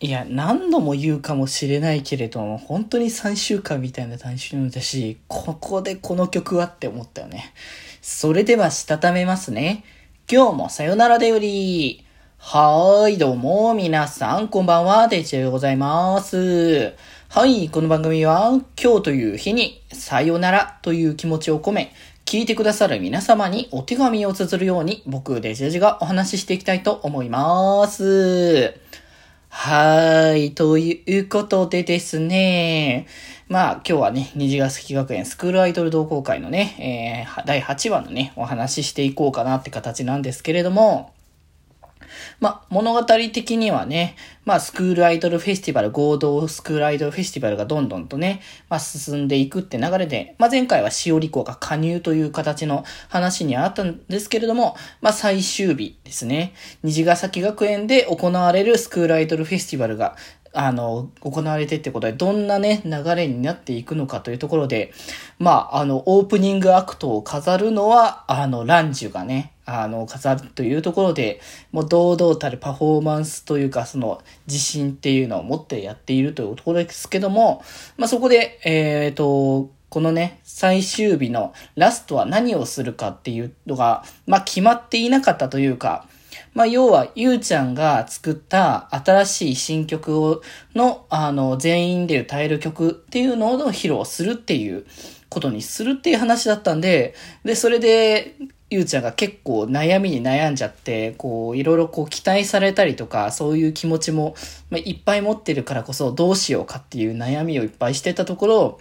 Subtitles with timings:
[0.00, 7.52] いや、何度も言うかもしれないけれども、本当に3週間みたいな単純だし、ここでこの曲はって思ったよね。
[8.00, 9.82] それでは、したためますね。
[10.30, 12.04] 今日もさよならでより。
[12.36, 16.94] はーい、どうも、皆さん、こんばんは、デジェでございます。
[17.28, 21.92] はい、この番組は、今日という日に、さよならという気持ちを込め、
[22.24, 28.87] 聞いてくださる皆様にお手紙を綴るように、僕、デジェジがお話ししていきたいと思います。
[29.60, 30.52] はい。
[30.52, 33.08] ということでですね。
[33.48, 41.12] まあ今日はね、虹ヶ崎学園スクールアイドル同好会のね、えー、第8話のね、お話ししていこうかなって形なんですけれども、
[42.40, 56.54] まあ、物語的にはね、まあ、スクールアイドルフェスティバル、合同スクールアイドルフェスティバルがどんどんとね、まあ、進んでいくって流れで、まあ、前回はしおり子が加入という形の話にあったんですけれども、まあ、最終日ですね。
[56.82, 60.16] 虹ヶ崎学園で行われるスクールアイドルフェスティバルが、
[60.52, 64.92] あの、行われてってことで、どんなね、流れになっていくのかというところで、
[65.38, 71.40] まあ、あの、オープニングアクトを飾るのは、あの、ランジュがね、あの、飾るというところで、
[71.72, 77.62] もう堂々たるパフォーマンスというか、その自信っていうのを持ってやっているというところですけども、
[77.96, 86.06] まあ、そこで、えっ、ー、と、このね、最終日のラストは何をするかっていうのが、まあ、決まっていなかったというか、
[86.58, 90.42] まあ、要は、ゆうちゃんが作った新しい新曲を、
[90.74, 94.84] の、あの、全員で歌える曲っていうのを披露するっていう
[95.28, 97.14] ことにするっていう話だったんで、
[97.44, 98.34] で、それで、
[98.70, 104.34] ゆうちゃんが結構悩みに悩んじゃって、こう、いろいろこう期待されたりとか、そういう気持ちも、
[104.68, 108.80] まあ、いっぱい持ってるからこそどうしようかっていう悩みをいっぱいしてたところ、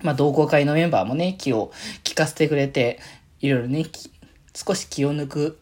[0.00, 1.70] まあ、同好会のメンバーもね、気を
[2.08, 2.98] 利かせてくれて、
[3.40, 3.84] いろいろね、
[4.54, 5.58] 少し気を抜く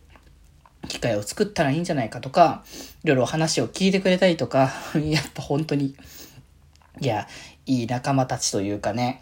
[0.89, 2.65] 機会を作ったらいいんじゃないかとか、
[3.05, 5.95] いろいろ話を聞いてくれたりとか、 やっぱ本当に、
[7.01, 7.29] いや、
[7.67, 9.21] いい仲間たちというかね、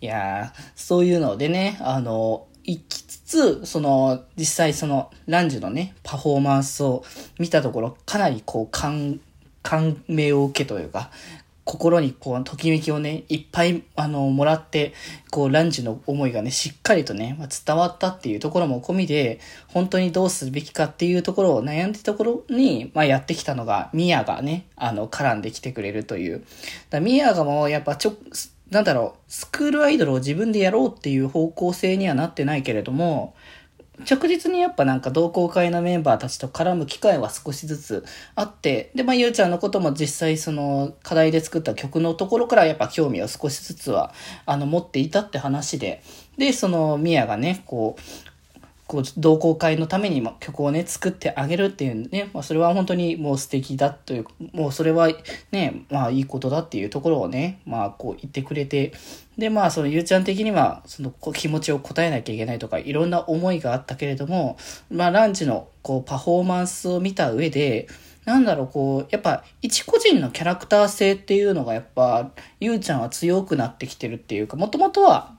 [0.00, 7.04] いや、そういうのでね、あの、行きつつ、その、実際その、ランジュのね、パフォーマンスを
[7.38, 9.20] 見たところ、かなりこう、感、
[9.62, 11.10] 感銘を受けというか、
[11.64, 14.92] 心にこう、ときめきをね、いっぱい、あの、もらって、
[15.30, 26.44] こう、ランジの思いがね、しっかりとね、まあ、伝わったっていうところも込みで、本当にどうするべきかっていうところを悩んでたところに、まあ、やってきたのが、ミヤがね、あの、絡んできてくれるという。
[26.90, 28.14] だミヤがもう、やっぱちょ、
[28.70, 33.34] なんだろう、スクールアイドルを自分でやろうっていう方向性にはなってないけれども、
[34.04, 38.04] 着実にやっぱなんか同好会のメンバーたちと絡む機会は少しずつ
[38.34, 44.12] あって、で、まあ、ゆうちゃんのことも実際その課題で作った曲のところからやっぱ興味を少しずつは、
[44.46, 46.02] あの、持っていたって話で、
[46.38, 48.31] で、その、ミヤがね、こう、
[48.92, 55.08] こう、同好会のために曲をね、作ってあげるっていうね、まあ、それは本当にもう素敵だという、もうそれは
[55.50, 58.92] ね、まあいいことだっていうところをね、まあこう言ってくれて、
[59.38, 64.58] で、まあそのゆうちゃん的には、その気持ちを答えなきゃいけないとか、いろんな思いがあったけれども、
[64.90, 67.88] まあランチのこうパフォーマンスを見た上で、
[68.26, 75.34] なんだろう、こう、やっぱ、一個人のキャラクター性っていうのが、やっぱ、ゆうちゃんは強くなってきてるっていうか、もともとは、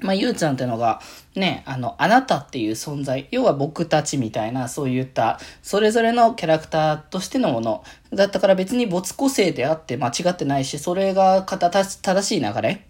[0.00, 1.00] まあ、ゆうちゃんってのが、
[1.34, 12.86] ね、あの、あなたっていう存在、要は僕たちみたいな、そういった、それぞれのキャラクターとしてのもの、だったから別に没個性であって間違ってないし、それが正しい流れ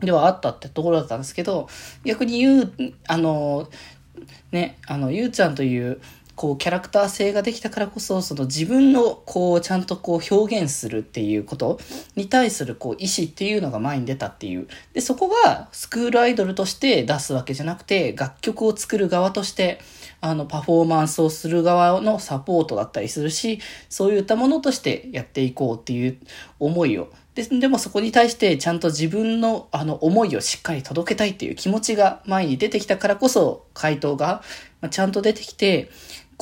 [0.00, 1.68] ではあったってところだったんですけど、
[2.04, 2.72] 逆にゆう、
[3.08, 3.68] あの、
[4.52, 6.00] ね、あの、ゆうちゃんという、
[6.42, 11.78] こう、キャラクター性ができたからこそ、その自分の、こう、ちゃんとこう、表現するっていうこと
[12.16, 14.66] に対する、こう、意思っていうのが前に出たっていう。
[14.92, 19.80] で、そこが、スクールアイドルとして出すわけじゃなくて、楽曲を作る側として、
[20.20, 26.18] あの、パフォーマンスをする側のサポートだったりするし、そういったものとしてやっていこうっていう
[26.58, 34.42] 思いをで、でもそこに対してちゃんと自分のあの思いをしっかり届けたいっていう気持ちが前に出てきたからこそ回答が
[34.90, 35.90] ちゃんと出てきて、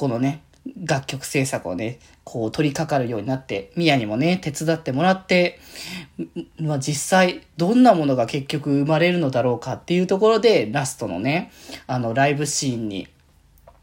[0.01, 0.41] このね、
[0.87, 5.61] 楽曲制作をね、こう取り掛かるようになって、ミヤにもね、手伝ってもらって、
[6.59, 11.53] まあ実際どんなものが結局生まれるのだろうかっていうところで、ラストのね、
[11.87, 13.09] あのライブシーンに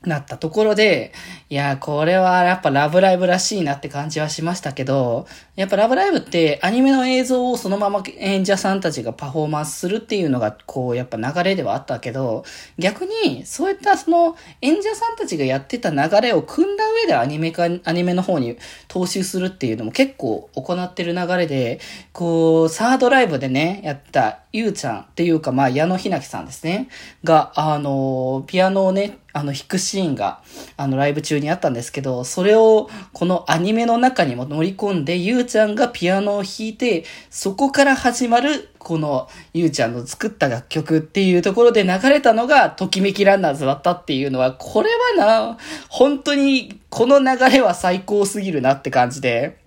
[0.08, 1.12] なったところで、
[1.50, 12.44] いや、これはやっぱラブライブらしいなって感じはしましたけど、やっぱラブライブってアニメの映像をそのまま演者さんたちがパフォーマンスするっていうのが、こう、やっぱ流れではあったけど、
[12.78, 18.58] 逆に、そういったその演者さんたちがやってた流れを組んだ上でアニメか、アニメの方に
[18.88, 21.80] 踏襲するっていうのも結構行ってる流れで、
[22.14, 26.90] こう、サードライブでね、やったゆうちゃんっていうか、まあ、矢野ひなきさんですね。
[27.24, 30.42] が、あの、ピアノをね、あの、弾くシーンが、
[30.78, 45.58] あの、ライブ中にあったんですけど、それを、このアニメの中にも乗り込んで、ゆうちゃんがピアノを弾いて、そこから始まる、この、ゆうちゃんの作った楽曲っていうところで流れたのが、ときめきランナーズだったっていうのは、これはな、
[45.90, 49.58] 本当に、この流れは最高すぎるなって感じで、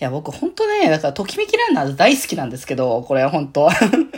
[0.00, 3.68] いや、僕ほんとね、だから、ときめきランナーズ大好きなんですけど、これは本当。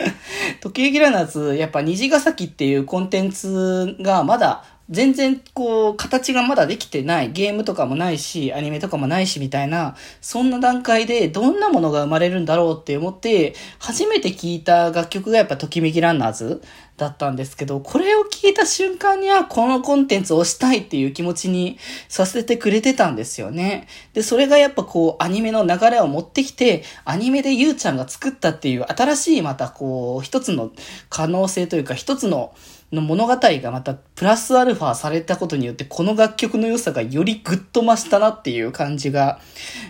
[0.61, 16.61] ときめきランナーズ、やっぱ虹ヶ崎っていうコンテンツがまだ全然こう、形がまだできてない、ゲームとかもないし、アニメとかもないしみたいな、そんな段階でどんなものが生まれるんだろうって思って、初めて聴いた楽曲がやっぱときめきランナーズ
[16.97, 21.77] だったんですけど、これを聞いた瞬間にはこのコンテンツをしたいっていう気持ちに
[22.09, 23.87] させてくれてたんですよね。
[24.13, 30.71] で、それがやっぱこう、アニメの流れを持ってきて、アニメでゆうちゃんが作ったっていう新しいまたこう、一つの
[31.09, 32.53] 可能性というか、一つの
[32.91, 39.39] の物語がまたプラスアルファされたことによってこの楽曲の良さがよりグッと増したなっていう感じが、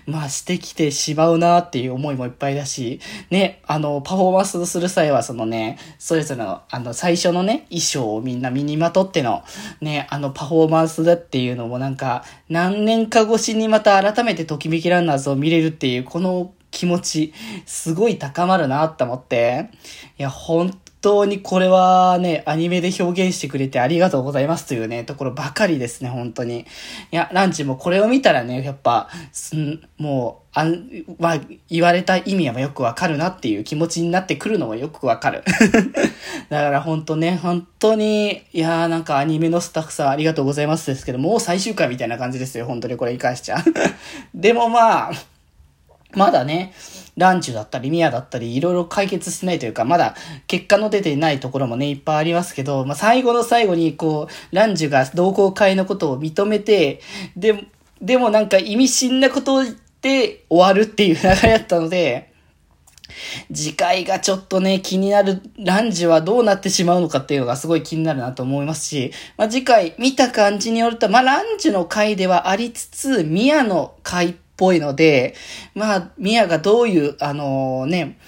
[0.06, 3.00] まあしてきてしまうなっていう思いもいっぱいだし、
[3.32, 9.44] ね、あの、パフォーマンスする際はそのね、それぞれの、あの、最初のね、衣装をみんな身にまとっての、
[9.82, 17.34] ね、あの、パフォーマンスだっていうのもなんか、何年か越しにまた改めてときめきランナーズを見れるっていう、この気持ち、
[17.66, 19.70] すごい高まるなって思って、
[20.20, 26.60] いや、本当にこれはね、アニメで表現してくれてありがとうございますというね、ところばかりですね、本当に。
[26.60, 26.66] い
[27.12, 35.44] や、ランチもこれを見たらね、やっぱ、すん、もう、あん、まあ、言われた意味はよくわかるなっていう気持ちになってくるのもよくわかる。
[36.50, 43.64] だから本当ね、本当に、いやーなんかアニメのスタッフさんありがとうございますですけど、もう最終回みたいな感じですよ、本当にこれに関しちゃ。
[44.36, 45.12] でもまあ、
[46.16, 46.74] まだね、
[47.18, 50.16] ランチュだったり、ミアだったり、いろいろ解決してないというか、まだ
[50.48, 57.02] 結果の出ていないところもね、いっぱいありますけど、まあ、最後の最後に、こう、ランジュが同好会のことを認めて、
[57.36, 57.66] で、
[58.02, 62.32] でもなんか意味深なことを言って終わるっていう流れだったので、
[63.54, 75.34] 次回がちょっとね、気になる、ランジュはどうなってしまうのかっていうのがすごい気になるなと思いますし、まあ、次回見た感じによると、まあ、ランジュの回ではありつつ、ミアの回ぽいので、
[75.74, 78.20] まあ、ミアがどういう、あのー、ね、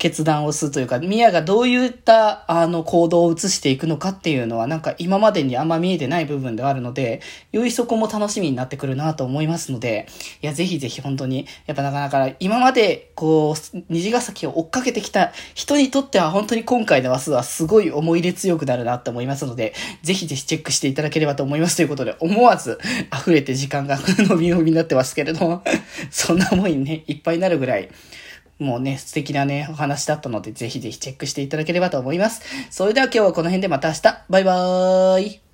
[0.00, 7.20] 決断をするというか、ミヤがどういった、あの、行動を移していくのかっていうのは、なんか今までにあんま見えてない部分ではあるので、
[7.52, 10.08] よりそこも楽しみになってくるなと思いますので、
[10.40, 22.78] いや、ぜひぜひ本当に、やっぱなかなか今まで、こう、虹ヶ崎を追っかけてきた人にとっては本当に今回の話数はすごい思い入れ強くなるなって思いますので、ぜひぜひチェックしていただければと思いますということで、思わず
[23.14, 25.62] 溢れて時間が伸び伸びになってますけれども、
[26.10, 27.90] そんな思いにね、いっぱいになるぐらい、
[28.60, 32.42] もうね、素敵なね、お話だったので、ぜひぜひチェックしていただければと思います。
[32.70, 34.24] それでは今日はこの辺でまた明日。
[34.28, 35.49] バイバーイ。